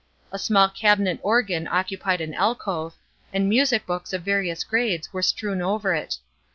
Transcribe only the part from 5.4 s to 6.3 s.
over it.